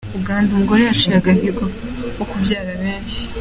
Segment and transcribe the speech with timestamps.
[0.19, 1.63] Uganda: Umugore yaciye agahigo
[2.15, 3.19] ko kubyara benshi.